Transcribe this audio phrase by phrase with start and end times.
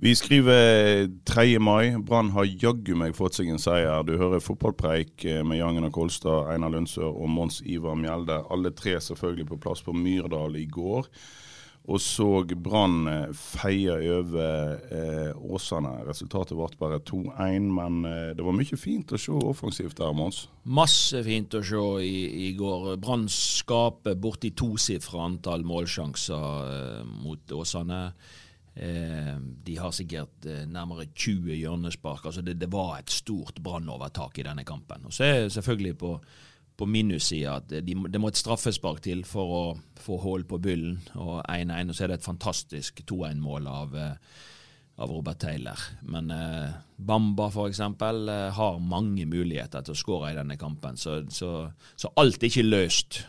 [0.00, 1.58] Vi skriver 3.
[1.58, 1.96] mai.
[1.98, 4.04] Brann har jaggu meg fått seg en seier.
[4.06, 8.36] Du hører fotballpreik eh, med Jangen og Kolstad, Einar Lundsør og Mons Ivar Mjelde.
[8.46, 11.10] Alle tre selvfølgelig på plass på Myrdal i går.
[11.90, 15.96] Og så Brann eh, feie over eh, Åsane.
[16.06, 20.44] Resultatet ble bare 2-1, men eh, det var mye fint å se offensivt der, Mons.
[20.62, 22.92] Masse fint å se i, i går.
[23.02, 28.04] Brann skaper borti tosifra antall målsjanser eh, mot Åsane.
[28.78, 32.26] Eh, de har sikkert eh, nærmere 20 hjørnespark.
[32.26, 35.06] altså det, det var et stort brannovertak i denne kampen.
[35.06, 36.12] Og Så er det selvfølgelig på,
[36.76, 39.64] på minussida at de, det må et straffespark til for å
[39.98, 41.00] få hull på byllen.
[41.18, 44.44] Og 1-1, og så er det et fantastisk 2-1-mål av, eh,
[44.98, 45.82] av Robert Taylor.
[46.06, 47.82] Men eh, Bamba f.eks.
[48.60, 52.68] Har mange muligheter til å skåre i denne kampen, så, så, så alt er ikke
[52.68, 53.24] løst.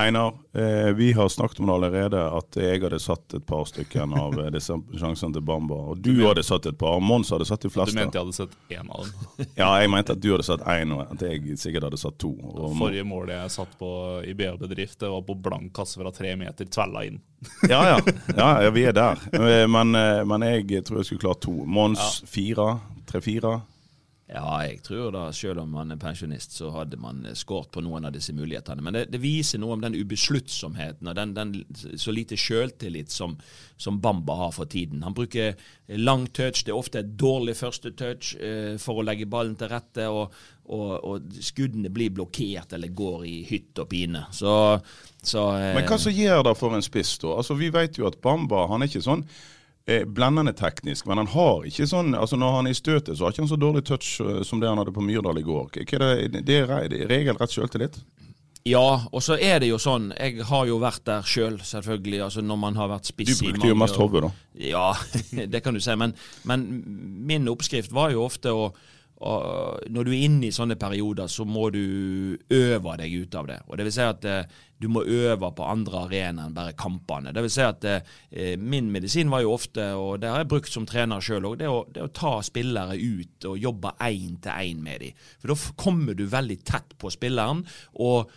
[0.00, 4.02] Einar, eh, vi har snakket om det allerede at jeg hadde satt et par stykker
[4.18, 5.76] av eh, disse sjansene til Bamba.
[5.92, 6.98] Og du hadde satt et par.
[7.04, 7.94] Mons hadde satt de fleste.
[7.94, 9.48] Du mente jeg hadde satt én av dem.
[9.60, 12.32] Ja, jeg mente at du hadde satt én, og at jeg sikkert hadde satt to.
[12.50, 13.90] Og, Forrige målet jeg satt på
[14.26, 17.20] i BA-bedrift, det var på blank kasse fra tre meter, tvella inn.
[17.72, 17.98] ja, ja,
[18.36, 19.20] ja, ja, vi er der.
[19.36, 21.54] Eh, Men, eh, men jeg tror jeg skulle klart to.
[21.64, 22.78] Mons fire.
[23.10, 23.60] Tre-fire.
[24.30, 28.04] Ja, jeg tror da, selv om man er pensjonist, så hadde man skåret på noen
[28.06, 28.84] av disse mulighetene.
[28.86, 33.34] Men det, det viser noe om den ubesluttsomheten og den, den så lite sjøltillit som,
[33.74, 35.02] som Bamba har for tiden.
[35.02, 35.58] Han bruker
[35.98, 39.72] lang touch, det er ofte et dårlig første touch eh, for å legge ballen til
[39.72, 40.36] rette, og,
[40.70, 44.28] og, og skuddene blir blokkert eller går i hytt og pine.
[44.30, 44.52] Så,
[45.26, 47.34] så eh, Men hva som gjør det for en spiss, da?
[47.42, 49.26] Altså, Vi vet jo at Bamba han er ikke sånn
[49.86, 53.26] eh, blendende teknisk, men han har ikke sånn altså Når han er i støtet, så
[53.26, 55.70] har ikke han så dårlig touch eh, som det han hadde på Myrdal i går.
[55.76, 58.00] Hva er det, det er regelrett sjøltillit?
[58.68, 62.20] Ja, og så er det jo sånn, jeg har jo vært der sjøl, selv, selvfølgelig.
[62.26, 64.04] altså Når man har vært spiss i brukte jo mest år.
[64.04, 64.30] hodet, da.
[64.60, 64.86] Ja,
[65.54, 65.96] det kan du si.
[65.96, 66.12] Men,
[66.44, 66.66] men
[67.26, 68.70] min oppskrift var jo ofte å
[69.20, 69.32] å,
[69.92, 73.58] Når du er inne i sånne perioder, så må du øve deg ut av det.
[73.68, 77.34] Og det vil si at eh, du må øve på andre arenaer enn bare kampene.
[77.36, 80.72] Det vil si at eh, min medisin var jo ofte, og det har jeg brukt
[80.72, 84.84] som trener sjøl òg, det, det å ta spillere ut og jobbe én til én
[84.84, 85.26] med dem.
[85.42, 87.66] For da kommer du veldig tett på spilleren.
[88.00, 88.32] og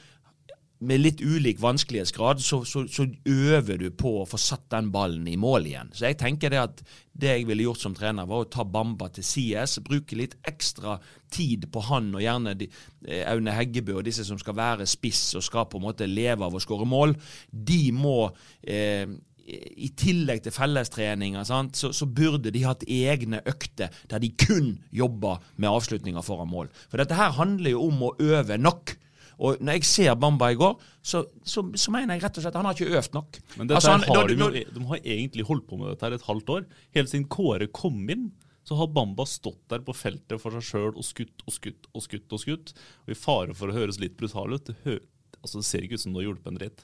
[0.83, 5.27] med litt ulik vanskelighetsgrad, så, så, så øver du på å få satt den ballen
[5.29, 5.91] i mål igjen.
[5.95, 6.83] Så jeg tenker det at
[7.13, 10.97] det jeg ville gjort som trener, var å ta Bamba til CS, bruke litt ekstra
[11.33, 12.69] tid på han, og gjerne de,
[13.07, 16.45] eh, Aune Heggebø og disse som skal være spiss og skal på en måte leve
[16.45, 17.15] av å skåre mål.
[17.51, 18.17] De må
[18.61, 19.05] eh,
[19.43, 25.43] i tillegg til fellestreninger, så, så burde de hatt egne økter der de kun jobber
[25.57, 26.71] med avslutninger foran mål.
[26.87, 28.95] For dette her handler jo om å øve nok.
[29.43, 32.53] Og når jeg ser Bamba i går, så, så, så mener jeg rett og slett
[32.55, 33.39] at han har ikke øvd nok.
[33.57, 36.15] Men dette Altså, han- har de, jo, de har egentlig holdt på med dette her
[36.15, 36.65] et halvt år.
[36.95, 38.29] Helt siden Kåre kom inn,
[38.63, 42.05] så har Bamba stått der på feltet for seg sjøl og skutt og skutt og
[42.05, 42.29] skutt.
[42.31, 42.71] Og skutt.
[43.03, 45.01] Og i fare for å høres litt brutal ut, det,
[45.43, 46.79] altså, det ser ikke ut som du har hjulpet en dritt.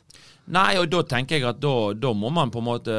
[0.49, 2.95] Nei, og da tenker jeg at da, da må man på en måte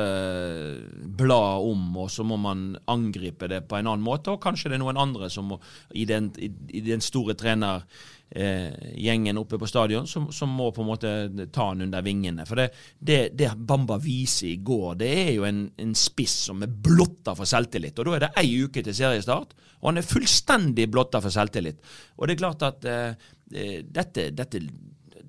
[1.19, 4.31] bla om, og så må man angripe det på en annen måte.
[4.33, 5.57] Og kanskje det er noen andre som må,
[5.99, 11.11] i den, i, den store trenergjengen oppe på stadion, som, som må på en måte
[11.53, 12.47] ta han under vingene.
[12.49, 16.63] For det, det, det Bamba viser i går, det er jo en, en spiss som
[16.65, 17.99] er blotta for selvtillit.
[17.99, 21.79] Og da er det ei uke til seriestart, og han er fullstendig blotta for selvtillit.
[22.21, 23.13] Og det er klart at eh,
[23.57, 24.61] eh, dette, dette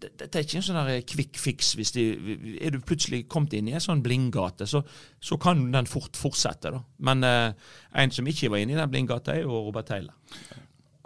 [0.01, 1.73] dette er ikke en sånn quick fix.
[1.77, 2.05] hvis de,
[2.61, 4.81] Er du plutselig kommet inn i en sånn blindgate, så,
[5.21, 6.71] så kan den fort fortsette.
[6.73, 6.81] da.
[6.99, 7.53] Men eh,
[8.03, 10.15] en som ikke var inne i den blindgata, er jo Robert Taylor.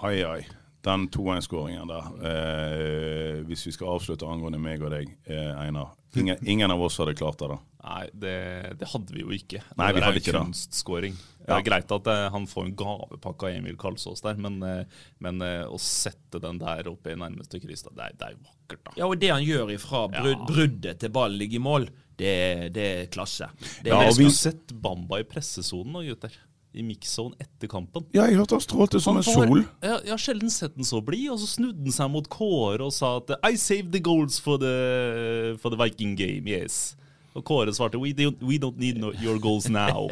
[0.04, 0.42] Ai, ai.
[0.86, 2.10] den 2-1-skåringen der.
[2.30, 5.96] Eh, hvis vi skal avslutte angående meg og deg, eh, Einar.
[6.16, 7.50] Ingen, ingen av oss hadde klart det.
[7.50, 7.58] da.
[7.86, 8.34] Nei, det,
[8.80, 9.60] det hadde vi jo ikke.
[9.78, 11.18] Nei, vi det hadde ikke jo er kunstskåring.
[11.46, 11.58] Det Ja.
[11.60, 15.44] er greit at eh, han får en gavepakke av Emil Karlsås der, men, eh, men
[15.46, 18.82] eh, å sette den der oppe i nærmeste kryss, det, er- det er jo vakkert,
[18.88, 18.96] da.
[18.98, 20.48] Ja, og det han gjør ifra brud, Ja.
[20.50, 21.86] bruddet til ballen ligger i mål,
[22.18, 22.34] det,
[22.74, 23.52] det er klasse.
[23.84, 26.34] Det er Ja, og vi har sett Bamba i pressesonen nå, gutter.
[26.76, 28.04] I mixzone etter kampen.
[28.18, 29.62] Ja, jeg hørte han strålte som en sol.
[29.86, 32.82] Jeg, jeg har sjelden sett den så blid, og så snudde han seg mot Kåre
[32.90, 36.96] og sa at I saved the goals for the, for the Viking game, yes.
[37.36, 40.08] Og Kåre svarte we don't, we don't need no, your goals now.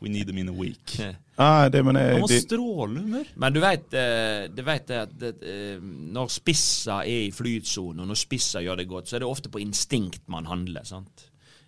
[0.00, 0.98] We need them in a week.
[1.36, 3.30] Ah, det, men jeg, Han var det, strålende humør.
[3.42, 8.06] Men du vet, eh, du vet at det, eh, når spisser er i flytsonen, og
[8.12, 10.86] når spisser gjør det godt, så er det ofte på instinkt man handler.
[10.86, 11.24] sant?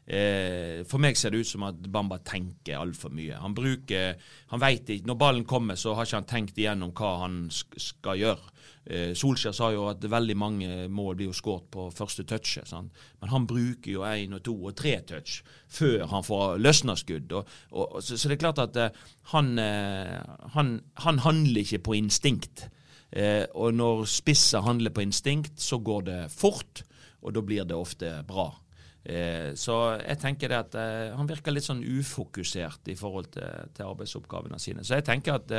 [0.06, 3.40] Eh, for meg ser det ut som at Bamba tenker altfor mye.
[3.42, 4.14] Han bruker
[4.52, 8.22] Han vet ikke Når ballen kommer, så har ikke han tenkt igjennom hva han skal
[8.22, 8.54] gjøre.
[8.86, 12.68] Eh, Solskjær sa jo at veldig mange mål blir jo skåret på første touchet.
[12.70, 12.92] sant?
[13.20, 17.32] Men han bruker jo én og to og tre touch før han får løsnerskudd.
[17.32, 19.00] Og, og, så, så det er klart at eh,
[19.32, 20.20] han, eh,
[20.54, 22.68] han, han handler ikke på instinkt.
[23.10, 26.84] Eh, og når spisser handler på instinkt, så går det fort,
[27.22, 28.52] og da blir det ofte bra.
[29.54, 30.72] Så jeg tenker det at
[31.14, 34.82] han virker litt sånn ufokusert i forhold til, til arbeidsoppgavene sine.
[34.82, 35.54] Så jeg tenker at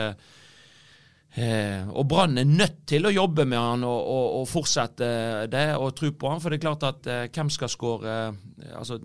[1.36, 5.10] eh, og Brann er nødt til å jobbe med han og, og, og fortsette
[5.52, 6.42] det og tro på han.
[6.44, 9.00] For det er klart at eh, hvem skal skåre eh, altså,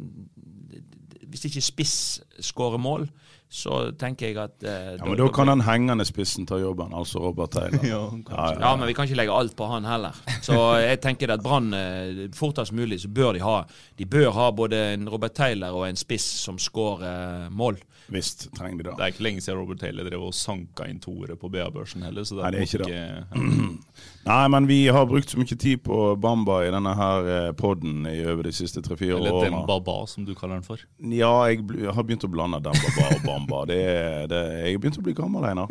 [1.33, 1.97] Hvis ikke spiss
[2.45, 3.07] skårer mål,
[3.53, 7.21] så tenker jeg at eh, ja, men da kan den hengende spissen ta jobben, altså
[7.21, 7.85] Robert Taylor.
[7.93, 8.01] Ja,
[8.31, 10.17] ja, Ja, men vi kan ikke legge alt på han heller.
[10.41, 13.59] Så jeg tenker at Brann eh, fortest mulig så bør de ha
[13.99, 17.05] De bør ha både en Robert Taylor og en spiss som skårer
[17.45, 17.77] eh, mål.
[18.13, 19.05] Visst trenger de Det det.
[19.05, 22.25] er ikke lenge siden Robert Taylor drev og sanka inn toere på BA-børsen heller.
[22.25, 23.77] Så det Nei, det er ikke eh,
[24.33, 28.07] Nei, men vi har brukt så mye tid på Bamba i denne her poden podden
[28.07, 30.81] i over de siste tre-fire Eller den Dembaba, som du kaller den for.
[30.99, 33.42] Ja, jeg jeg har begynt å blande Dembaba og Bamba.
[33.69, 35.69] Det, er- det, jeg har begynt å bli gammel, Einar.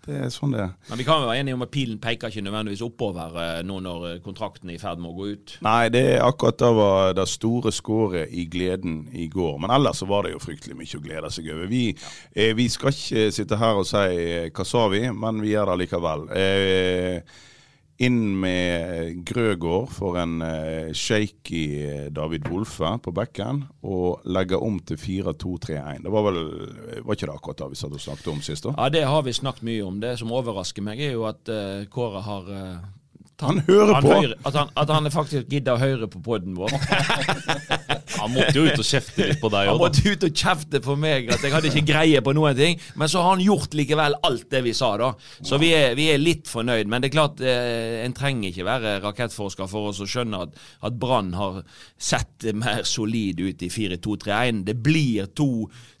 [0.00, 0.70] Det er sånn det er.
[0.88, 4.06] Men vi kan være enige om at pilen peker ikke nødvendigvis oppover eh, nå når
[4.08, 5.52] eh, kontrakten er i ferd med å gå ut.
[5.62, 9.58] Nei, det er akkurat det var det store skåret i gleden i går.
[9.60, 11.68] Men ellers så var det jo fryktelig mye å glede seg over.
[11.70, 11.82] Vi,
[12.32, 15.78] eh, vi skal ikke sitte her og si hva sa vi, men vi gjør det
[15.84, 16.26] likevel.
[16.32, 17.38] Eh,
[18.00, 24.96] inn med Grøgaard for en eh, shaky David Wolfe på bekken, og legge om til
[25.00, 26.04] 4-2-3-1.
[26.06, 26.40] Det var vel
[27.04, 28.64] var ikke det akkurat det vi og snakket om sist?
[28.64, 28.74] da?
[28.78, 30.00] Ja, det har vi snakket mye om.
[30.02, 32.99] Det som overrasker meg, er jo at uh, Kåre har eh, tatt-
[33.44, 34.12] Han hører på.
[34.14, 36.70] hører- at, han, at han faktisk gidder å høre på poden vår.
[38.20, 39.84] Han måtte jo ut og kjefte litt på deg Han òg, da.
[39.86, 42.74] måtte ut og kjefte på meg at jeg hadde ikke greie på noen ting.
[43.00, 45.12] Men så har han gjort likevel alt det vi sa, da.
[45.46, 46.90] Så vi er, vi er litt fornøyd.
[46.90, 50.58] Men det er klart, eh, en trenger ikke være rakettforsker for oss å skjønne at,
[50.90, 51.62] at Brann har
[51.96, 54.64] sett mer solid ut i 4-2-3-1.
[54.68, 55.48] Det blir to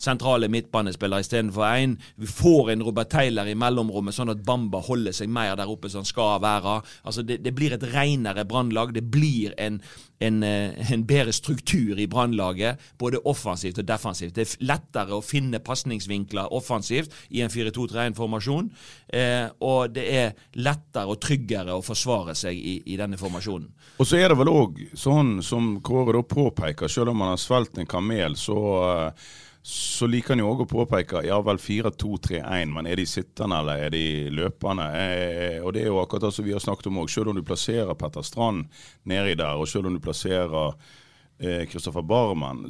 [0.00, 1.96] sentrale midtbanespillere istedenfor én.
[2.20, 5.88] Vi får en Robert Taylor i mellomrommet, sånn at Bamba holder seg mer der oppe
[5.92, 6.80] som han skal være.
[7.06, 8.92] Altså, det, det blir et renere Brannlag.
[8.94, 9.78] Det blir en,
[10.20, 14.34] en, eh, en bedre struktur i Brannlaget, både offensivt og defensivt.
[14.36, 18.70] Det er lettere å finne pasningsvinkler offensivt i en 4-2-3-1-formasjon,
[19.14, 23.70] eh, og det er lettere og tryggere å forsvare seg i, i denne formasjonen.
[24.00, 27.40] Og så er det vel òg sånn som Kåre da påpeker, selv om han har
[27.40, 28.58] svelget en kamel, så,
[28.90, 29.30] eh,
[29.62, 33.84] så liker han jo òg å påpeke ja vel 4-2-3-1, men er de sittende eller
[33.84, 34.86] er de løpende?
[34.96, 37.10] Eh, og det er jo akkurat det som vi har snakket om òg.
[37.12, 38.70] Selv om du plasserer Petter Strand
[39.04, 40.72] nedi der, og selv om du plasserer
[41.36, 42.64] eh, Kristoffer Barmen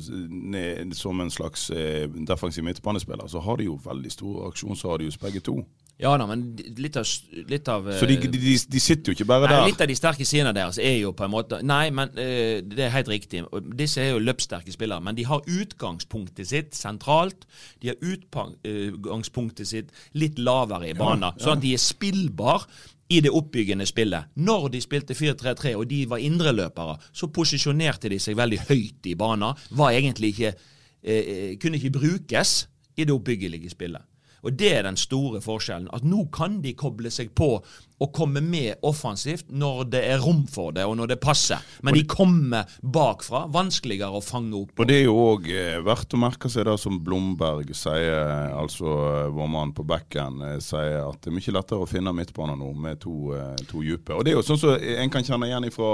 [0.98, 5.60] som en slags eh, defensiv midtbanespiller, så har de jo veldig stor aksjonsradius begge to.
[6.00, 6.44] Ja da, men
[6.80, 7.08] litt av,
[7.50, 9.66] litt av Så de, eh, de, de, de sitter jo ikke bare Nei, der.
[9.68, 12.86] Litt av de sterke sidene deres er jo på en måte Nei, men eh, det
[12.86, 13.42] er helt riktig.
[13.76, 17.44] Disse er jo løpssterke spillere, men de har utgangspunktet sitt sentralt.
[17.82, 22.64] De har utgangspunktet sitt litt lavere i banen, sånn at de er spillbar
[23.10, 24.30] i det oppbyggende spillet.
[24.38, 29.16] Når de spilte 4-3-3 og de var indreløpere, så posisjonerte de seg veldig høyt i
[29.18, 29.58] banen.
[29.76, 32.54] Var egentlig ikke eh, Kunne ikke brukes
[32.96, 34.06] i det oppbyggelige spillet.
[34.44, 35.90] Og det er den store forskjellen.
[35.94, 37.56] At nå kan de koble seg på
[38.00, 41.60] og komme med offensivt når det er rom for det, og når det passer.
[41.84, 43.42] Men de kommer bakfra.
[43.52, 44.72] Vanskeligere å fange opp.
[44.80, 48.94] Og det er jo òg eh, verdt å merke seg det som Blomberg sier, altså
[49.10, 52.60] eh, vår mann på bekken, eh, sier at det er mye lettere å finne midtbanen
[52.64, 54.16] nå med to, eh, to dype.
[54.16, 55.92] Og det er jo sånn som en kan kjenne igjen ifra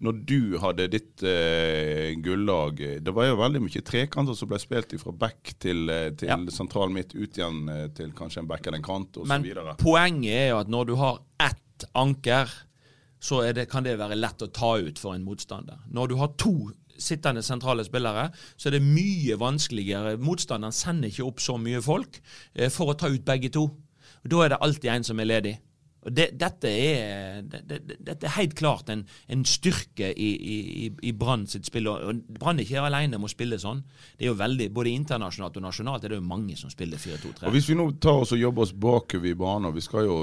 [0.00, 2.78] når du hadde ditt eh, gullag.
[3.02, 6.36] Det var jo veldig mye trekanter som ble spilt fra back til, eh, til Ja.
[6.54, 9.76] sentral midt, ut igjen eh, til kanskje en back eller en kant Men osv.
[9.82, 12.48] poenget er jo at når du har ett anker,
[13.20, 15.78] så det, kan det være lett å ta ut for en motstander.
[15.90, 20.16] Når du har to sittende sentrale spillere, så er det mye vanskeligere.
[20.18, 22.20] Motstanderen sender ikke opp så mye folk
[22.54, 23.64] eh, for å ta ut begge to.
[24.24, 25.58] Og Da er det alltid en som er ledig.
[26.06, 31.46] Det, dette, er, det, det, er helt klart en, en styrke i, i, i Brann
[31.50, 31.90] sitt spill.
[32.38, 33.82] Brann er ikke alene om å spille sånn.
[34.16, 37.48] Det er jo veldig, Både internasjonalt og nasjonalt er det jo mange som spiller 4-2-3.
[37.48, 40.18] Og Hvis vi nå tar oss og jobber oss bakover i banen, vi skal jo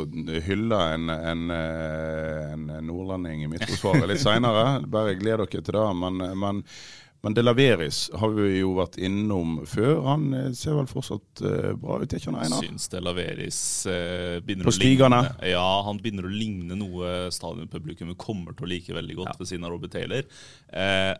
[0.47, 5.89] hylle en, en, en nordlending i midtforsvaret litt seinere, bare gled dere til det.
[6.01, 6.63] men, men
[7.25, 10.03] men De Laveris har vi jo vært innom før.
[10.05, 12.61] Han eh, ser vel fortsatt uh, bra ut, ikke han Einar?
[12.61, 15.23] Syns De Laveris uh, begynner På stigene?
[15.23, 19.31] å ligne Ja, han begynner å ligne noe stadionpublikummet kommer til å like veldig godt
[19.31, 19.39] ja.
[19.39, 20.29] ved siden av Robert Taylor.
[20.69, 21.17] Uh,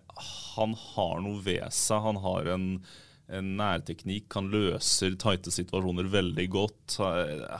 [0.54, 2.06] han har noe ved seg.
[2.06, 2.70] Han har en,
[3.42, 4.30] en nærteknikk.
[4.38, 7.00] Han løser tighte situasjoner veldig godt.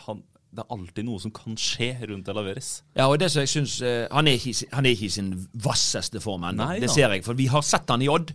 [0.06, 0.22] Han,
[0.56, 2.72] det er alltid noe som kan skje rundt Elaveris.
[2.96, 5.34] Ja, og det som jeg synes, uh, han, er ikke, han, er ikke, i sin
[5.66, 6.72] vasseste form ennå.
[6.82, 8.32] Det ser jeg, for vi har sett han i Odd.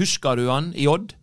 [0.00, 1.14] Husker du han i Odd?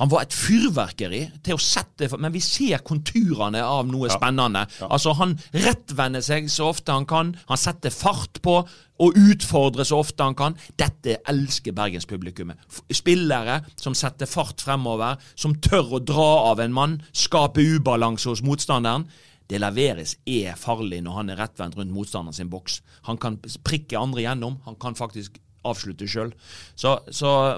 [0.00, 4.14] Han var et fyrverkeri til å sette Men vi ser konturene av noe ja.
[4.16, 4.64] spennende.
[4.80, 4.88] Ja.
[4.88, 7.34] Altså Han rettvender seg så ofte han kan.
[7.50, 8.62] Han setter fart på
[9.02, 10.56] og utfordrer så ofte han kan.
[10.80, 12.60] Dette elsker bergenspublikummet.
[12.94, 18.44] Spillere som setter fart fremover, som tør å dra av en mann, skape ubalanse hos
[18.46, 19.08] motstanderen.
[19.50, 22.80] Det leveres er farlig når han er rettvendt rundt motstanderen sin boks.
[23.08, 24.60] Han kan prikke andre gjennom.
[24.66, 26.32] Han kan faktisk avslutte sjøl.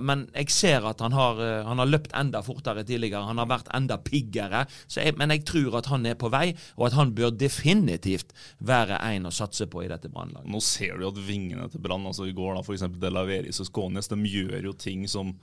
[0.05, 3.25] Men jeg ser at han har, eh, han har, løpt enda fortere tidligere.
[3.25, 4.65] Han har vært enda piggere.
[4.93, 9.01] Jeg, men jeg tror at han er på vei, og at han bør definitivt være
[9.15, 10.51] en å satse på i dette brannlaget.
[10.51, 12.87] Nå ser du at vingene til Brann, altså i går da f.eks.
[13.01, 15.35] Delaveris og Skånes, de gjør jo ting som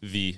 [0.00, 0.30] vi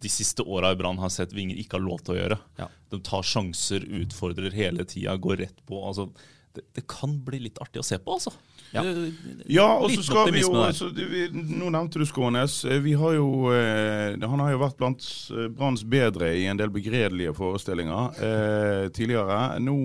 [0.00, 2.38] de siste åra i Brann har sett Vinger ikke har lov til å gjøre.
[2.60, 2.68] Ja.
[2.92, 5.80] De tar sjanser, utfordrer hele tida, går rett på.
[5.82, 6.10] altså
[6.54, 8.32] det, det, kan bli litt artig å se på, altså.
[8.70, 8.82] Ja,
[9.48, 12.58] ja og så skal vi jo altså, vi, Nå nevnte du Skånes.
[12.68, 16.60] Eh, vi har jo, eh, han har jo vært blant eh, Branns bedre i en
[16.60, 19.38] del begredelige forestillinger eh, tidligere.
[19.64, 19.78] Nå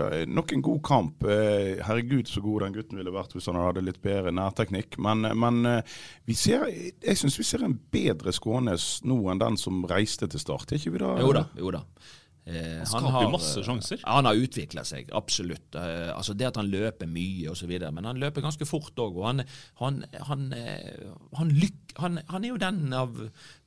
[0.00, 1.28] eh, nok en god kamp.
[1.30, 4.98] Eh, herregud, så god den gutten ville vært hvis han hadde litt bedre nærteknikk.
[5.04, 5.62] Men, men
[6.26, 10.42] vi ser, jeg syns vi ser en bedre Skånes nå enn den som reiste til
[10.42, 10.72] start.
[10.72, 11.14] Er ikke vi da?
[11.22, 11.46] Jo da.
[11.60, 11.84] jo da.
[12.44, 14.00] Eh, han skaper jo masse sjanser.
[14.02, 15.78] Ja, han har utvikla seg, absolutt.
[15.80, 17.72] Eh, altså Det at han løper mye osv.
[17.72, 19.16] Men han løper ganske fort òg.
[19.16, 19.40] Og han,
[19.80, 21.54] han, han, eh, han,
[22.28, 23.16] han, er jo den av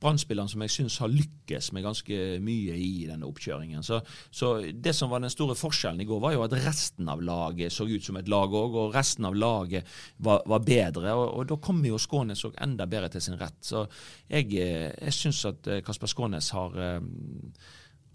[0.02, 3.82] brann som jeg syns har lykkes med ganske mye i denne oppkjøringen.
[3.86, 7.24] Så, så, det som var den store forskjellen i går, var jo at resten av
[7.26, 9.90] laget så ut som et lag òg, og resten av laget
[10.22, 11.18] var, var bedre.
[11.18, 13.58] Og, og, da kommer jo Skånes òg enda bedre til sin rett.
[13.66, 13.88] Så
[14.30, 16.78] jeg, jeg syns at Kasper Skånes har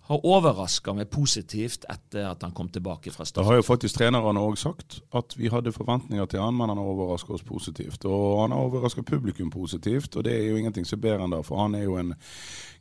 [0.03, 3.43] har overraska meg positivt etter at han kom tilbake fra start.
[3.43, 6.81] Det har jo faktisk trenerne òg sagt, at vi hadde forventninger til han, men han
[6.81, 8.05] har overraska oss positivt.
[8.11, 11.37] Og han har overraska publikum positivt, og det er jo ingenting som er bedre enn
[11.37, 12.15] det, for han er jo en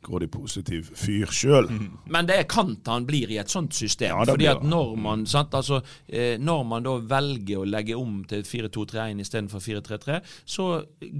[0.02, 1.68] grådig positiv fyr sjøl.
[1.70, 1.84] Mm.
[2.10, 4.16] Men det er kant han blir i et sånt system.
[4.16, 8.22] Ja, fordi at når man, sant, altså, eh, når man da velger å legge om
[8.28, 10.68] til 4-2-3-1 istedenfor 4-3-3, så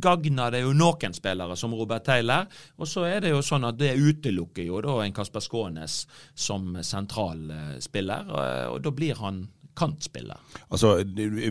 [0.02, 2.50] gagner det jo noen spillere, som Robert Taylor.
[2.82, 6.01] Og så er det jo sånn at det utelukker jo da en Kasper Skånes
[6.34, 7.50] som sentral
[7.82, 9.44] spiller, og, da blir han
[9.76, 10.36] kantspiller.
[10.70, 11.04] Altså,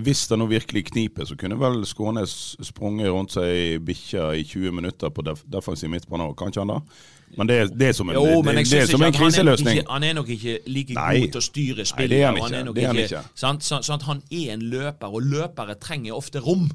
[0.04, 4.76] Hvis det nå virkelig kniper, så kunne vel Skånes sprunget rundt seg bikkja i 20
[4.78, 6.80] minutter på def defensiv midtbane òg, kan ikke han da?
[7.38, 9.78] Men det, det er som en, jo, det, det er som en kriseløsning.
[9.78, 11.22] Han er, han er, nok ikke like Nei.
[11.22, 12.10] god til å styre spillet.
[12.10, 12.48] Nei, det er han ikke.
[12.48, 13.22] Han er, han, ikke.
[13.40, 13.64] Sant?
[13.64, 16.68] Så, sånn at han er en løper, og løpere trenger ofte rom.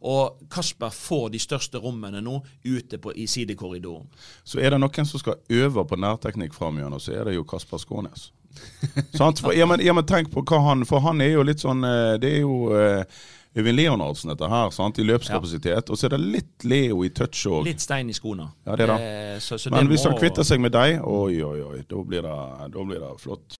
[0.00, 4.06] Og Kasper får de største rommene nå ute på, i sidekorridoren.
[4.44, 7.82] Så er det noen som skal øve på nærteknikk framgjørende, så er det jo Kasper
[7.82, 8.30] Skånes.
[9.42, 11.84] for, ja, men, ja, men, tenk på hva han For han er jo litt sånn
[11.86, 13.20] eh, Det er jo uh,
[13.54, 14.98] Øyvind Leonardsen dette her, sant?
[14.98, 15.72] i løpskapasitet.
[15.74, 15.86] Ja.
[15.90, 17.64] Og så er det litt Leo i touch òg.
[17.66, 18.46] Litt stein i skoene.
[18.66, 18.98] Ja, det det.
[19.06, 20.12] Eh, så, så Men hvis må...
[20.12, 22.36] han kvitter seg med deg, oi, oi, oi, da blir det,
[22.76, 23.59] da blir det flott.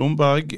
[0.00, 0.56] Blomberg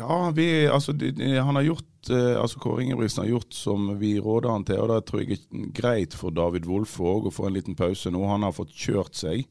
[0.00, 4.50] Ja, vi, altså, han har gjort uh, altså Kåre Ingebrigtsen har gjort som vi råder
[4.50, 7.54] han til, og det tror jeg er greit for David Wolfe òg å få en
[7.54, 8.24] liten pause nå.
[8.26, 9.46] Han har fått kjørt seg.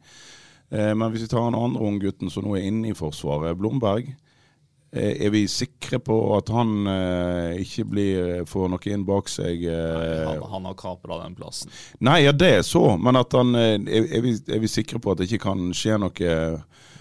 [0.68, 4.12] Uh, men hvis vi tar den andre unggutten som nå er inne i Forsvaret, Blomberg.
[4.94, 9.64] Eh, Er vi sikre på at han eh, ikke blir, får noe inn bak seg?
[9.64, 11.72] eh, Han, han har kapra den plassen.
[12.04, 15.14] Nei, ja, det er så, men han eh, er, er, vi, er vi sikre på
[15.14, 16.34] at det ikke kan skje noe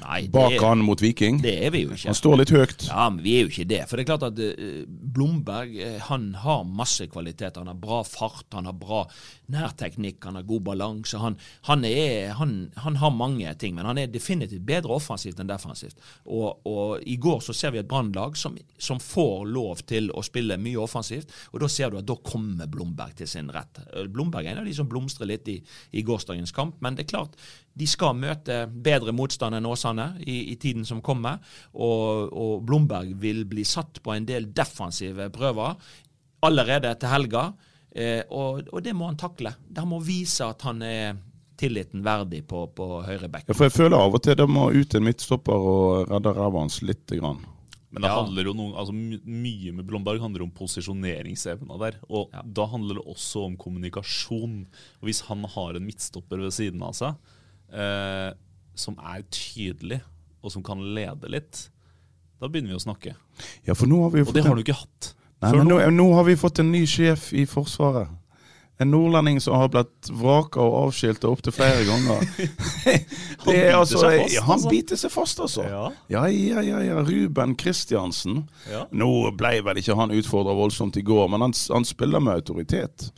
[0.00, 1.42] Nei, bak er- han mot Viking?
[1.42, 2.06] Det er vi jo ikke.
[2.08, 2.86] Han står litt høyt.
[2.88, 3.82] Ja, men vi er jo ikke det.
[3.90, 7.60] For det er klart at uh, Blomberg eh, han har masse kvaliteter.
[7.60, 9.02] Han har bra fart, han har bra
[9.52, 11.18] nærteknikk, han har god balanse.
[11.20, 11.36] Han,
[11.68, 11.84] han,
[12.38, 12.54] han,
[12.84, 16.00] han har mange ting, men han er definitivt bedre offensivt enn defensivt.
[16.26, 20.24] Og, og i går så ser vi et brannlag som, som får lov til å
[20.26, 23.82] spille mye offensivt, og da ser du at da kommer Blomberg til sin rett.
[24.10, 25.58] Blomberg er en av de som blomstrer litt i,
[25.96, 27.38] i gårsdagens kamp, men det er klart
[27.80, 31.38] de skal møte bedre motstand enn Åsane i, i tiden som kommer.
[31.72, 35.78] Og, og Blomberg vil bli satt på en del defensive prøver
[36.46, 37.50] allerede til helga.
[37.94, 39.54] Eh, og, og det må han takle.
[39.76, 41.16] Han må vise at han er
[41.60, 43.48] tilliten verdig på, på høyre bekk.
[43.50, 46.62] Ja, for jeg føler av og til det må ut en midtstopper og redde ræva
[46.62, 47.42] hans lite grann.
[47.90, 48.20] Men det Ja.
[48.22, 51.98] handler jo noe, altså mye med Blomberg handler om posisjoneringsevna der.
[52.08, 54.60] Og da handler det også om kommunikasjon.
[55.02, 57.14] Og Hvis han har en midtstopper ved siden av seg
[57.74, 58.30] eh,
[58.78, 60.00] som er tydelig,
[60.40, 61.66] og som kan lede litt,
[62.40, 63.16] da begynner vi å snakke.
[63.66, 65.10] Ja, for nå har vi jo Og det har du ikke hatt.
[65.40, 66.06] Nei, men nå, nå.
[66.18, 68.10] har vi fått en ny sjef i Forsvaret.
[68.80, 72.22] En nordlending som har blitt vraka og avskilta opptil flere ganger.
[73.44, 74.70] Han Det er biter altså, seg fast, han altså.
[74.72, 75.66] biter seg fast, altså.
[75.68, 75.82] Ja.
[76.12, 76.80] Ja, ja, ja.
[76.86, 77.02] ja.
[77.04, 78.46] Ruben Kristiansen.
[78.70, 78.86] Ja.
[78.92, 83.10] Nå ble vel ikke han utfordra voldsomt i går, men han, han spiller med autoritet.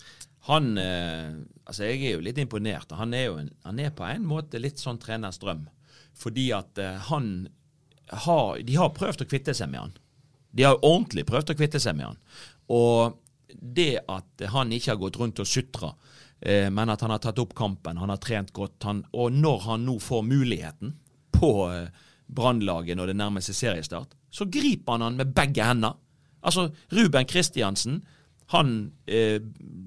[0.50, 1.31] Han eh,
[1.62, 2.91] Altså, jeg er jo litt imponert.
[2.99, 5.62] Han er jo en, han er på en måte litt sånn treners drøm.
[6.19, 7.49] Fordi at eh, han
[8.26, 9.95] har De har prøvd å kvitte seg med han.
[10.52, 12.21] De har jo ordentlig prøvd å kvitte seg med han.
[12.73, 13.18] Og
[13.52, 15.92] det at han ikke har gått rundt og sutra,
[16.40, 19.66] eh, men at han har tatt opp kampen, han har trent godt, han, og når
[19.66, 20.97] han nå får muligheten
[21.32, 25.99] på eh, Brannlaget når det nærmer seg seriestart, så griper han han med begge hender.
[26.42, 28.00] Altså, Ruben Kristiansen
[28.52, 29.40] han eh,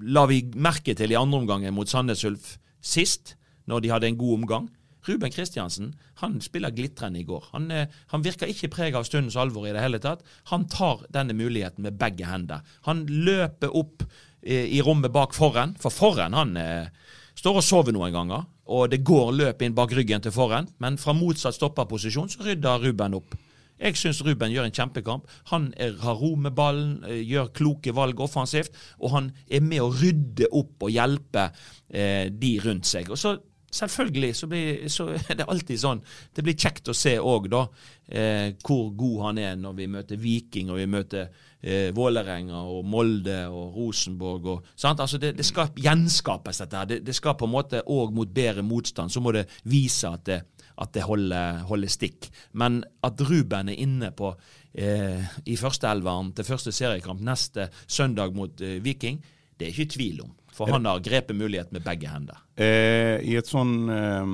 [0.06, 3.34] la vi merke til i andre omgang mot Sandnes Ulf sist,
[3.66, 4.68] når de hadde en god omgang.
[5.06, 7.48] Ruben Kristiansen han spiller glitrende i går.
[7.52, 10.24] Han, eh, han virker ikke preget av stundens alvor i det hele tatt.
[10.50, 12.64] Han tar denne muligheten med begge hender.
[12.88, 14.04] Han løper opp
[14.42, 16.92] eh, i rommet bak forhen, for forhen han eh,
[17.36, 18.46] står og sover noen ganger.
[18.66, 22.82] Og det går løp inn bak ryggen til forhen, men fra motsatt stopperposisjon så rydder
[22.88, 23.36] Ruben opp.
[23.76, 25.26] Jeg syns Ruben gjør en kjempekamp.
[25.52, 29.90] Han er, har ro med ballen, gjør kloke valg offensivt, og han er med å
[29.92, 31.50] rydde opp og hjelpe
[31.92, 33.12] eh, de rundt seg.
[33.12, 33.36] Og så
[33.76, 36.00] Selvfølgelig så, blir, så er det alltid sånn.
[36.34, 37.66] Det blir kjekt å se òg, da,
[38.08, 41.28] eh, hvor god han er når vi møter Viking og vi møter
[41.60, 44.50] eh, Vålerenga og Molde og Rosenborg.
[44.54, 44.74] Og?
[44.88, 46.90] Altså det, det skal gjenskapes, dette her.
[46.90, 49.12] Det, det skal på en måte òg mot bedre motstand.
[49.12, 50.40] Så må det vise at det,
[50.76, 52.30] at det holder, holder stikk.
[52.58, 54.32] Men at Ruben er inne på
[54.76, 59.22] eh, i førsteelveren til første seriekamp neste søndag mot eh, Viking,
[59.56, 60.34] det er ikke tvil om.
[60.56, 62.40] For han har grepet mulighet med begge hender.
[62.56, 64.30] Eh, I et sånn eh,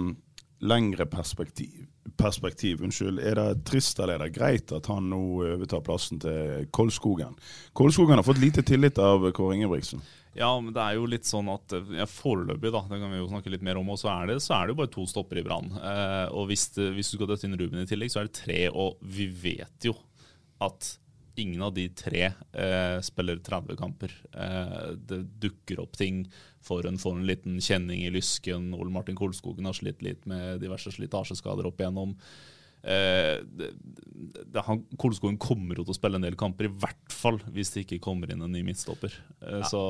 [0.62, 5.82] lengre perspektiv, perspektiv unnskyld, er det trist eller er det greit at han nå overtar
[5.82, 7.34] plassen til Kolskogen?
[7.74, 10.02] Kolskogen har fått lite tillit av Kåre Ingebrigtsen.
[10.32, 13.20] Ja, men det er jo litt sånn at eh, ja, foreløpig, da, det kan vi
[13.20, 15.04] jo snakke litt mer om, og så er det, så er det jo bare to
[15.10, 15.68] stopper i Brann.
[15.76, 18.38] Eh, og hvis, det, hvis du skal døtte inn Ruben i tillegg, så er det
[18.38, 19.96] tre, og vi vet jo
[20.62, 20.94] at
[21.40, 24.14] ingen av de tre eh, spiller 30 kamper.
[24.34, 26.24] Eh, det dukker opp ting.
[26.62, 28.72] Får en, får en liten kjenning i lysken.
[28.74, 32.16] Ole Martin Kolskogen har slitt litt med diverse slitasjeskader opp igjennom.
[32.82, 33.70] Eh, det,
[34.52, 37.70] det, han, Kolskogen kommer jo til å spille en del kamper, i hvert fall hvis
[37.74, 39.14] det ikke kommer inn en ny midtstopper.
[39.46, 39.82] Eh, Så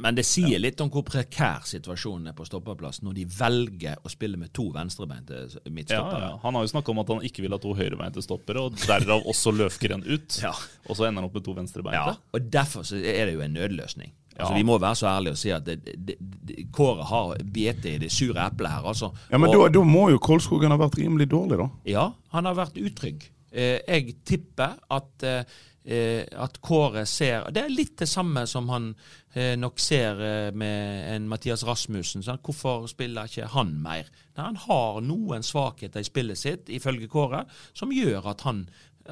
[0.00, 4.10] Men det sier litt om hvor prekær situasjonen er på stopperplass når de velger å
[4.12, 6.30] spille med to venstrebeinte midtstoppere.
[6.30, 6.38] ja.
[6.42, 9.26] Han har jo snakka om at han ikke vil ha to høyrebeinte stoppere, og derav
[9.28, 10.40] også Løfgren ut.
[10.46, 10.54] Ja.
[10.88, 12.16] Og så ender han opp med to Ja, venstrebeinte.
[12.32, 14.12] og derfor så er det jo en nødløsning.
[14.40, 16.14] Altså, vi må være så ærlige og si at det, det,
[16.48, 18.86] det, Kåre har bitt i det sure eplet her.
[18.88, 19.10] Altså.
[19.30, 21.68] Ja, Men Og- da, da må jo Kolskogen ha vært rimelig dårlig, da.
[21.84, 23.26] Ja, han har vært utrygg.
[23.52, 25.44] Eh, jeg tipper at, eh,
[25.84, 28.90] at Kåre ser Det er litt det samme som han
[29.34, 32.24] eh, nok ser eh, med en Mathias Rasmussen.
[32.26, 32.42] Sant?
[32.44, 34.10] Hvorfor spiller ikke han mer?
[34.36, 38.66] Nei, han har noen svakheter i spillet sitt, ifølge Kåre, som gjør at han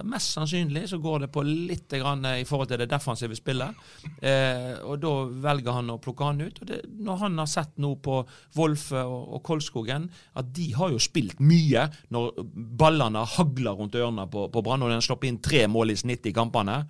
[0.07, 3.83] Mest sannsynlig så går det på litt grann i forhold til det defensive spillet.
[4.23, 5.13] Eh, og da
[5.49, 6.61] velger han å plukke han ut.
[6.63, 8.21] Og det, når han har sett nå på
[8.59, 10.09] Wolfe og, og Kolskogen,
[10.39, 12.43] at de har jo spilt mye når
[12.79, 16.01] ballene hagler rundt ørene på, på Brann, og de har sluppet inn tre mål i
[16.01, 16.83] snitt i kampene.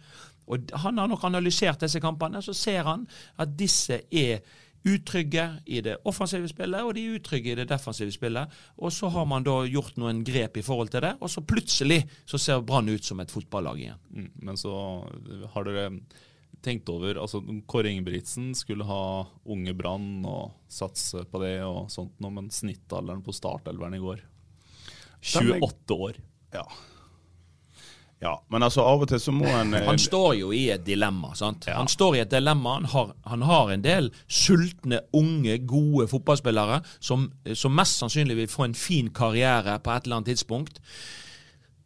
[0.48, 3.04] Og Han har nok analysert disse kampene, så ser han
[3.36, 4.40] at disse er
[4.86, 8.54] utrygge i det offensive spillet, og de er utrygge i det defensive spillet.
[8.78, 12.04] Og så har man da gjort noen grep i forhold til det, og så plutselig
[12.28, 14.00] så ser Brann ut som et fotballag igjen.
[14.14, 14.72] Mm, men så
[15.54, 15.90] har dere
[16.64, 17.38] tenkt over altså
[17.70, 19.02] Kåre Ingebrigtsen skulle ha
[19.46, 24.24] unge Brann og satse på det og sånt noe, men snittalderen på startelveren i går
[25.22, 26.18] 28 år.
[26.54, 26.64] Ja.
[28.20, 28.34] Ja.
[28.50, 31.34] Men altså, av og til så må en eh, Han står jo i et dilemma.
[31.38, 31.68] sant?
[31.70, 32.78] Han står i et dilemma.
[32.80, 38.52] Han har, han har en del sultne, unge, gode fotballspillere som, som mest sannsynlig vil
[38.52, 40.82] få en fin karriere på et eller annet tidspunkt.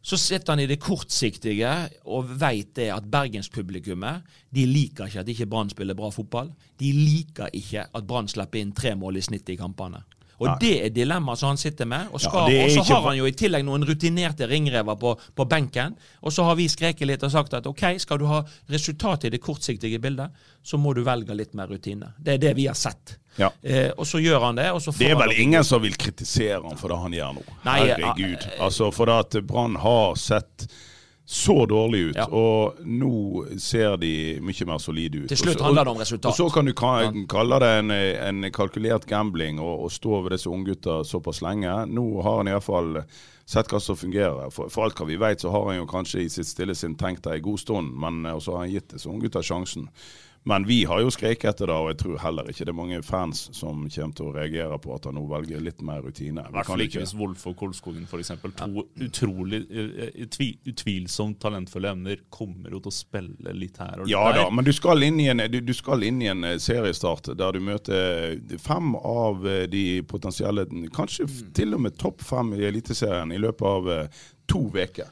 [0.03, 1.69] Så sitter han i det kortsiktige
[2.11, 6.49] og veit det at bergenspublikummet de liker ikke at ikke Brann spiller bra fotball.
[6.79, 10.03] De liker ikke at Brann slipper inn tre mål i snitt i kampene.
[10.41, 10.55] Og Nei.
[10.61, 12.09] det er dilemmaet som han sitter med.
[12.11, 15.45] Og, skal, er og så har han jo i tillegg noen rutinerte ringrever på, på
[15.49, 15.97] benken.
[16.25, 18.41] Og så har vi skreket litt og sagt at ok, skal du ha
[18.73, 22.13] resultat i det kortsiktige bildet, så må du velge litt mer rutine.
[22.17, 23.17] Det er det vi har sett.
[23.35, 23.49] Ja.
[23.61, 25.95] Eh, og så gjør han det, og så får Det er vel ingen som vil
[25.97, 27.45] kritisere han for det han gjør nå.
[27.65, 28.47] Nei, Herregud.
[28.49, 30.67] ja, Altså, for det at Brann har sett
[31.25, 32.25] så dårlig ut, Ja.
[32.27, 35.29] og nå ser de mye mer solide ut.
[35.29, 36.29] Til slutt Og handler det om resultat.
[36.31, 40.49] Og så kan du ka kalle det en, en kalkulert gambling å stå over disse
[40.51, 41.71] unggutta såpass lenge.
[41.87, 43.03] Nå har han iallfall
[43.45, 44.51] sett hva som fungerer.
[44.51, 46.95] For, for alt hva vi vet, så har han jo kanskje i sitt stille sinn
[46.99, 49.87] tenkt det en god stund, men og så har han gitt disse unggutta sjansen.
[50.43, 52.99] Men vi har jo skreket etter det, og jeg tror heller ikke det er mange
[53.05, 56.43] fans som kommer til å reagere på at han nå velger litt mer rutine.
[56.43, 58.33] I hvert fall ikke hvis Wolf og Kolskogen f.eks.
[58.59, 60.19] To utrolig eh,
[60.67, 64.41] utvilsomt talentfulle emner kommer jo til å spille litt her og litt Ja der.
[64.41, 67.31] da, men du skal inn i en, du, du skal inn i en eh, seriestart
[67.39, 71.41] der du møter fem av eh, de potensielle Kanskje mm.
[71.55, 75.07] til og med topp fem i Eliteserien i løpet av eh, to uker.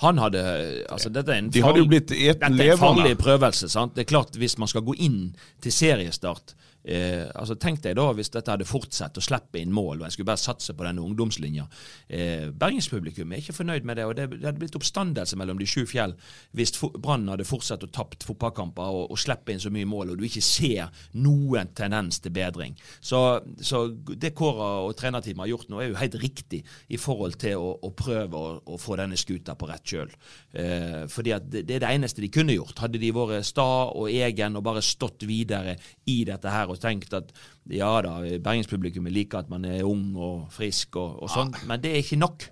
[0.00, 0.40] Han hadde
[0.88, 3.68] altså dette er en De farlig- blitt eten Dette er en farlig prøvelse.
[3.68, 3.94] sant?
[3.94, 8.06] Det er klart, Hvis man skal gå inn til seriestart eh, altså Tenk deg da
[8.16, 11.04] hvis dette hadde fortsatt å slippe inn mål, og en skulle bare satse på denne
[11.04, 11.66] ungdomslinja.
[12.08, 15.68] Eh, Bergenspublikum er ikke fornøyd med det, og det, det hadde blitt oppstandelse mellom de
[15.68, 16.14] sju fjell
[16.56, 20.20] hvis Brann hadde fortsatt å tapt fotballkamper og, og slippe inn så mye mål, og
[20.20, 20.90] du ikke ser
[21.20, 22.76] noen tendens til bedring.
[23.00, 23.20] Så,
[23.60, 27.60] så det Kåra og trenerteamet har gjort nå, er jo helt riktig i forhold til
[27.60, 30.12] å, å prøve å, å få denne skuta på rett kjøl.
[30.52, 32.78] Eh, fordi at det, det er det eneste de kunne gjort.
[32.80, 35.76] Hadde de vært sta og egen og bare stått videre
[36.10, 37.34] i dette her og tenkt at
[37.70, 41.94] ja da, bergenspublikummet liker at man er ung og frisk og, og sånn, men det
[41.94, 42.50] er ikke nok.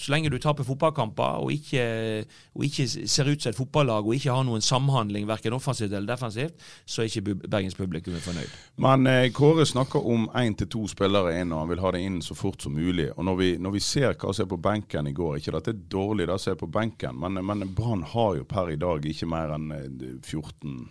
[0.00, 1.82] Så lenge du taper fotballkamper og ikke,
[2.56, 6.08] og ikke ser ut som et fotballag og ikke har noen samhandling verken offensivt eller
[6.08, 6.56] defensivt,
[6.88, 8.54] så er ikke bergenspublikum fornøyd.
[8.80, 12.04] Men eh, Kåre snakker om én til to spillere inn, og han vil ha det
[12.06, 13.10] inn så fort som mulig.
[13.16, 15.68] Og Når vi, når vi ser hva som er på benken i går, ikke at
[15.68, 18.80] det er dårlig det som er på benken, men, men Brann har jo per i
[18.80, 20.88] dag ikke mer enn eh, 14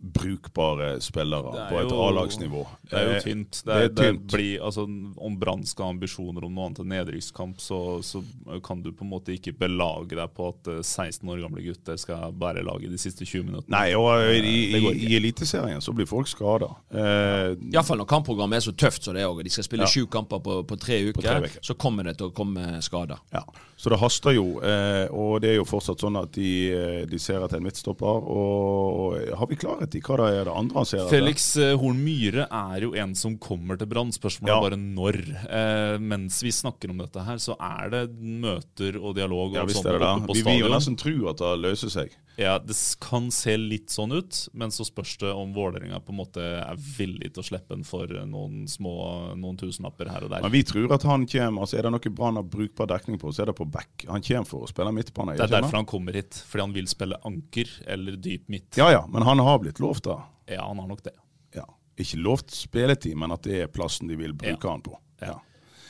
[0.00, 2.62] brukbare spillere er på et A-lagsnivå.
[2.90, 3.62] Det er jo Eh, tynt.
[3.64, 4.20] Det, Det er, tynt.
[4.28, 4.84] det blir, altså,
[5.20, 8.22] om Brann skal ha ambisjoner om noe annet enn nedrykkskamp, så, så
[8.64, 11.96] kan du på en måte ikke belage deg på at eh, 16 år gamle gutter
[12.00, 13.70] skal bære laget de siste 20 minuttene.
[13.76, 16.70] Nei, og eh, i, i, i Eliteserien så blir folk skada.
[16.90, 19.90] Eh, Iallfall når kampprogrammet er så tøft som det er og De skal spille Ja.
[19.90, 21.60] sju kamper på, på tre uker, tre uker.
[21.62, 23.18] så kommer det til å komme skader.
[23.32, 23.44] Ja,
[23.80, 24.60] så det haster jo.
[24.60, 28.06] Eh, og det er jo fortsatt sånn at de, eh, de ser etter en midtstopper.
[28.06, 31.04] Og, og har vi klarhet i hva det er det andre han ser?
[31.10, 34.12] Felix eh, Horn Myhre er jo en som kommer til Brann.
[34.14, 34.56] Spørsmålet Ja.
[34.58, 35.20] er bare når.
[35.48, 39.68] Eh, mens vi snakker om dette her, så er det møter og dialog Ja, og
[39.68, 42.10] visst sånt oppe på Vi vil jo nesten tro at det løser seg.
[42.36, 46.18] Ja, Det kan se litt sånn ut, men så spørs det om Vålerenga på en
[46.22, 50.30] måte er villig til å slippe den for eh, noen små noen tusenlapper her og
[50.32, 50.42] der.
[50.46, 51.60] Men vi tror at han kommer.
[51.66, 54.06] altså Er det noe Brann har brukbar dekning på, så er det på back.
[54.08, 55.36] Han kommer for å spille midtbane.
[55.36, 58.76] Det er derfor han kommer hit, fordi han vil spille anker eller dyp midt.
[58.80, 60.22] Ja ja, men han har blitt lovt da?
[60.48, 61.12] Ja, han har nok det.
[61.54, 61.66] Ja.
[62.00, 64.70] Ikke lovt spilletid, men at det er plassen de vil bruke Ja.
[64.70, 64.96] han på.
[65.20, 65.36] Ja.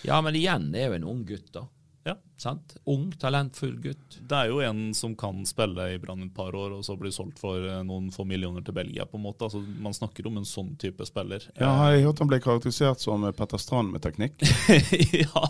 [0.02, 1.68] Ja, men igjen, det er jo en ung gutt, da.
[2.04, 2.14] Ja.
[2.40, 2.76] Sant?
[2.88, 4.14] Ung, talentfull gutt.
[4.28, 7.12] Det er jo en som kan spille i Brann et par år, og så bli
[7.12, 9.04] solgt for eh, noen få millioner til Belgia.
[9.04, 9.44] på en måte.
[9.44, 11.44] Altså, Man snakker om en sånn type spiller.
[11.60, 14.40] ja, jeg hørte han ble karakterisert som Petter Strand med teknikk.
[15.26, 15.44] ja,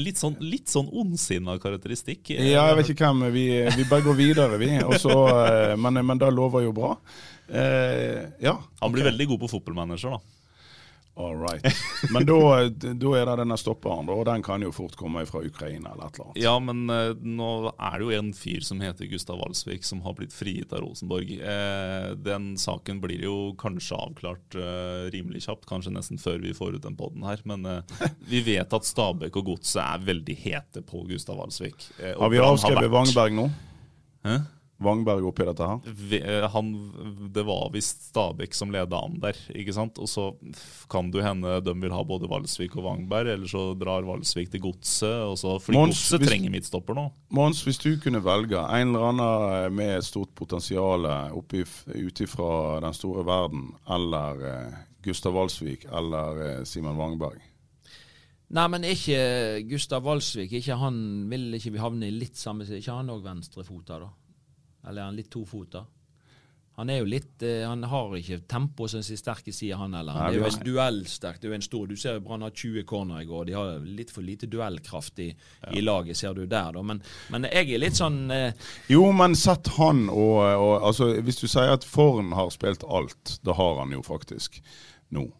[0.00, 2.32] Litt sånn, litt sånn ondsinna karakteristikk.
[2.32, 3.28] Ja, jeg vet ikke hvem.
[3.36, 4.72] Vi, vi bare går videre, vi.
[4.80, 6.94] Også, eh, men, men det lover jo bra.
[7.52, 8.56] Eh, ja.
[8.80, 9.12] Han blir okay.
[9.12, 10.39] veldig god på fotballmanager, da.
[11.20, 11.64] All right.
[12.14, 16.08] Men da, er det denne stopperen, og den kan jo fort komme fra Ukraina eller
[16.08, 16.40] et eller annet.
[16.42, 20.16] Ja, men uh, nå er det jo en fyr som heter Gustav Walsvik, som har
[20.18, 21.32] blitt frigitt av Rosenborg.
[21.38, 26.78] Uh, den saken blir jo kanskje avklart uh, rimelig kjapt, kanskje nesten før vi får
[26.78, 27.44] ut den podden her.
[27.48, 27.68] Men
[28.30, 31.88] vi vet at Stabæk og Godset er veldig hete på Gustav Walsvik.
[32.00, 33.50] Har vi avskrevet Vangberg Wangberg nå?
[34.24, 34.38] Hæ?
[34.80, 35.80] Wangberg oppi dette her?
[36.20, 36.70] Eh, Han,
[37.34, 39.98] det var visst Stabæk som leda an der, ikke sant.
[40.00, 40.30] Og så
[40.90, 44.50] kan det jo hende de vil ha både Valsvik og Wangberg, eller så drar Valsvik
[44.50, 45.26] til Godset.
[45.28, 47.10] og så- Fordi Godset trenger midtstopper nå.
[47.30, 52.80] Mons, hvis du kunne velge en eller annen eh, med et stort potensial ut ifra
[52.80, 54.72] den store verden, eller eh,
[55.04, 57.40] Gustav Valsvik eller Simen Simon Wangberg?
[58.50, 60.96] Nei, men er ikke Gustav Valsvik ikke han,
[61.30, 62.80] Vil ikke vi havne i litt samme side?
[62.82, 64.08] ikke han òg venstrefota, da?
[64.86, 65.86] Eller er han litt tofota?
[66.80, 70.16] Han er jo litt eh, Han har ikke tempo som sin sterke side, han heller.
[70.16, 71.40] Nei, Han er jo en duellsterk.
[71.40, 73.48] Det er jo en stor Du ser jo Brann har 20 corner i går.
[73.50, 75.28] De har litt for lite duellkraft i,
[75.76, 76.84] i laget, ser du der, da.
[76.86, 77.02] Men,
[77.34, 81.48] men jeg er litt sånn eh, Jo, men sett han og, og altså, Hvis du
[81.50, 84.62] sier at Forn har spilt alt, da har han jo faktisk
[85.10, 85.26] nå.
[85.26, 85.39] Ja.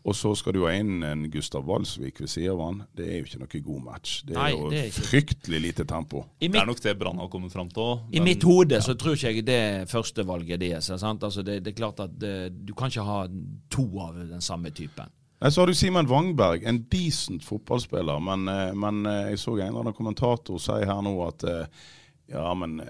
[0.00, 2.78] Og så skal du ha inn en Gustav Walsvik ved siden av han.
[2.96, 4.14] Det er jo ikke noe god match.
[4.24, 6.22] Det er Nei, jo det er fryktelig lite tempo.
[6.40, 8.06] I Det er nok det Brann har kommet fram til òg.
[8.16, 10.88] I mitt hode så tror ikke jeg det er førstevalget deres.
[10.96, 11.22] Sant?
[11.22, 12.34] Altså det, det er klart at det,
[12.64, 13.26] du kan ikke ha
[13.68, 15.12] to av den samme typen.
[15.40, 18.20] Nei, Så har du Simen Wangberg, en decent fotballspiller.
[18.24, 21.84] Men, eh, men eh, jeg så en eller annen kommentator si her nå at eh,
[22.30, 22.80] ja, men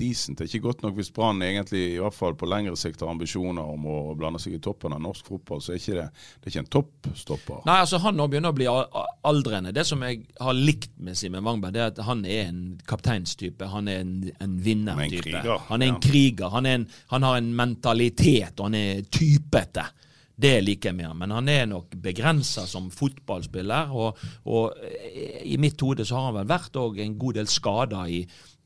[0.00, 3.02] eh, Det er ikke godt nok hvis Brann egentlig, i hvert fall på lengre sikt,
[3.04, 5.62] har ambisjoner om å blande seg i toppen av norsk fotball.
[5.62, 6.06] Så er ikke det,
[6.40, 7.64] det er ikke en toppstopper.
[7.68, 9.74] Nei, altså Han nå begynner å bli aldrende.
[9.74, 13.68] Det som jeg har likt med Simen Wangberg, det er at han er en kapteinstype.
[13.72, 15.44] Han er en, en vinnertype.
[15.70, 16.50] Han er en kriger.
[16.54, 19.88] Han, er en, han har en mentalitet, og han er typete.
[20.34, 21.12] Det liker jeg mer.
[21.14, 23.92] Men han er nok begrensa som fotballspiller.
[23.94, 24.18] Og,
[24.50, 28.24] og eh, i mitt hode så har han vel vært en god del skader i,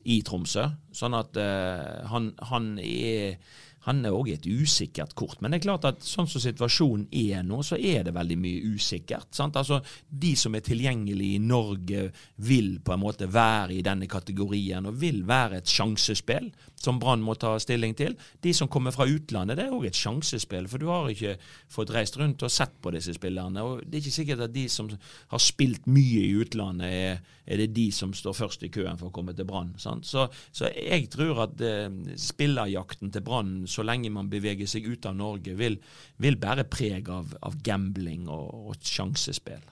[0.09, 0.65] i Tromsø.
[0.95, 3.39] Sånn at uh, han, han er
[3.87, 5.39] han òg et usikkert kort.
[5.39, 8.73] Men det er klart at sånn som situasjonen er nå, så er det veldig mye
[8.75, 9.29] usikkert.
[9.35, 9.57] Sant?
[9.59, 12.09] Altså, De som er tilgjengelige i Norge,
[12.43, 17.23] vil på en måte være i denne kategorien og vil være et sjansespill som Brann
[17.23, 18.15] må ta stilling til.
[18.43, 21.35] De som kommer fra utlandet, det er òg et sjansespill, for du har ikke
[21.71, 23.63] fått reist rundt og sett på disse spillerne.
[23.63, 24.89] og Det er ikke sikkert at de som
[25.33, 29.09] har spilt mye i utlandet, er, er det de som står først i køen for
[29.09, 29.73] å komme til Brann.
[29.77, 31.89] Så, så jeg tror at eh,
[32.19, 35.79] spillerjakten til Brann, så lenge man beveger seg ut av Norge, vil,
[36.17, 39.65] vil bære preg av, av gambling og, og sjansespill.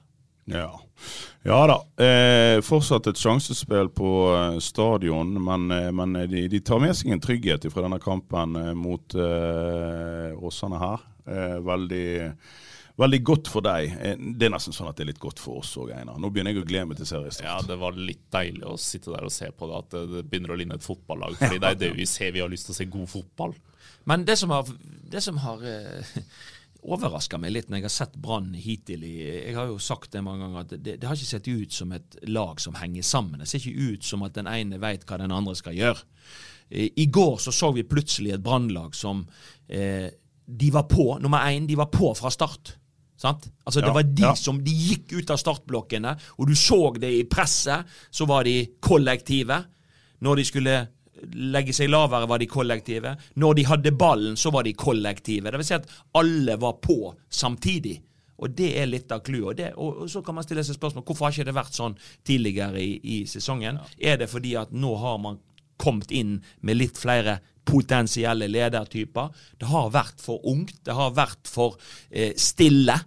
[0.48, 0.70] Ja,
[1.44, 1.76] ja da.
[2.04, 7.12] Eh, fortsatt et sjansespill på eh, stadion, men, eh, men de, de tar med seg
[7.12, 11.04] en trygghet fra denne kampen eh, mot eh, Åsane her.
[11.28, 12.08] Eh, veldig,
[13.04, 13.92] veldig godt for deg.
[14.00, 16.16] Eh, det er nesten sånn at det er litt godt for oss òg, Einar.
[16.24, 17.48] Nå begynner jeg å glede meg til seriestart.
[17.50, 20.26] Ja, det var litt deilig å sitte der og se på det, at det- det
[20.32, 21.36] begynner å ligne et fotballag.
[21.44, 23.56] Fordi det er det vi ser, vi har lyst til å se god fotball.
[24.08, 24.64] Men det som har,
[25.12, 25.60] det som har
[26.88, 30.24] overraska meg litt når jeg har sett Brann hittil i Jeg har jo sagt det
[30.24, 33.42] mange ganger at det, det har ikke sett ut som et lag som henger sammen.
[33.42, 36.06] Det ser ikke ut som at den ene veit hva den andre skal gjøre.
[36.72, 39.22] I går så så vi plutselig et Brannlag som
[39.72, 40.10] eh,
[40.48, 41.18] De var på.
[41.20, 42.78] Nummer én, de var på fra start.
[43.18, 43.48] Sant?
[43.66, 44.36] Altså Det var de ja.
[44.36, 47.88] som de gikk ut av startblokkene, og du så det i presset.
[48.12, 49.64] Så var de kollektive.
[50.24, 50.76] Når de skulle
[51.34, 53.16] legge seg lavere, var de kollektive.
[53.36, 55.52] Når de hadde ballen, så var de kollektive.
[55.52, 57.98] Det vil si at alle var på samtidig.
[58.38, 59.48] Og det er litt av clouet.
[59.50, 61.96] Og, det- og, så kan man stille seg spørsmål hvorfor har ikke det vært sånn
[62.28, 63.80] tidligere i, i sesongen.
[63.98, 65.40] Er det fordi at nå har man
[65.82, 69.30] kommet inn med litt flere potensielle ledertyper?
[69.58, 70.84] Det har vært for ungt.
[70.86, 71.78] Det har vært for
[72.12, 73.00] eh, stille.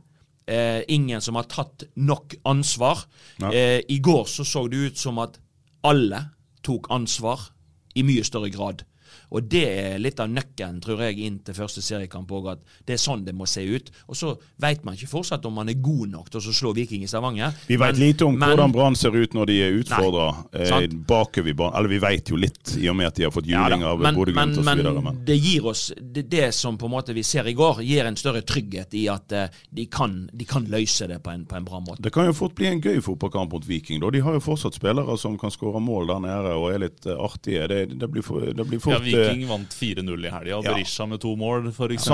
[0.50, 3.04] Eh, ingen som har tatt nok ansvar.
[3.38, 3.52] Ja.
[3.54, 5.38] Eh, I går så så det ut som at
[5.86, 6.24] alle
[6.66, 7.52] tok ansvar
[7.94, 8.84] i mye større grad.
[9.30, 12.94] Og det er litt av nøkkelen, tror jeg, inn til første seriekamp òg, at det
[12.96, 13.90] er sånn det må se ut.
[14.08, 17.04] Og så veit man ikke fortsatt om man er god nok til å slå Viking
[17.06, 17.52] i Stavanger.
[17.68, 20.86] Vi vet Men- lite om men- hvordan Brann ser ut når de er utfordra eh,
[21.06, 21.76] bakover i banen.
[21.78, 24.00] Eller vi vet jo litt, i og med at de har fått Ja juling av
[24.00, 24.64] men, Bodø-Glimt osv.
[24.64, 27.82] men Men det gir oss det, det som på en måte vi ser i går,
[27.86, 31.44] gir en større trygghet i at eh, de, kan, de kan løse det på en,
[31.46, 32.02] på en bra måte.
[32.02, 34.00] det kan jo fort bli en gøy fotballkamp mot Viking.
[34.00, 34.10] Da.
[34.10, 37.14] De har jo fortsatt spillere som kan skåre mål der nede og er litt eh,
[37.16, 37.68] artige.
[37.68, 40.50] Det, det, blir, for, det blir Ja, fort eh, Viking vant 4-0 i helga.
[40.56, 40.60] Ja.
[40.70, 42.08] Berisha med to mål, f.eks.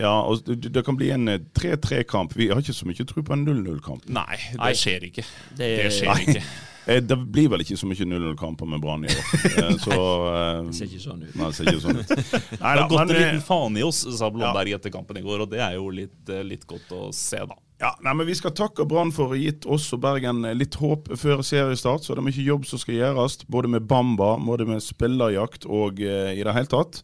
[0.00, 2.34] Ja, og det, det kan bli en eh, 3-3-kamp.
[2.36, 4.06] Vi har ikke så mye tro på en 0-0-kamp.
[4.08, 4.72] Nei, det Nei.
[4.78, 5.24] skjer ikke.
[5.56, 6.20] Det- Det skjer Nei.
[6.36, 6.44] ikke.
[6.90, 9.26] Eh, Det blir vel ikke så mye 0-0-kamper med Brann i år.
[9.46, 9.98] Eh, Så
[10.34, 11.34] eh, Det ser ikke sånn ut.
[11.38, 12.08] Nei, det ser ikke sånn ut.
[12.64, 15.22] Nei Det har gått en eh, liten faen i oss, sa Blomberg etter kampen i
[15.22, 17.54] går, og det er jo litt, eh, litt godt å se, da.
[17.82, 20.76] Ja, nei, men Vi skal takke Brann for å ha gitt oss og Bergen litt
[20.78, 22.04] håp før seriestart.
[22.04, 25.98] Så det er mye jobb som skal gjøres, både med Bamba, både med spillerjakt og
[25.98, 27.00] eh, i det hele tatt.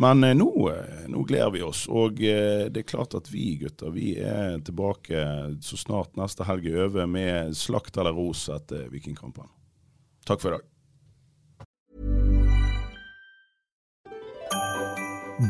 [0.00, 1.84] Men eh, nå, eh, nå gleder vi oss.
[1.92, 5.26] Og eh, det er klart at vi gutter vi er tilbake
[5.60, 9.50] så snart neste helg er over med slakt eller ros etter Vikingkampen.
[10.24, 10.70] Takk for i dag.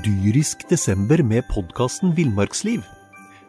[0.02, 2.82] dyrisk desember med podkasten Villmarksliv.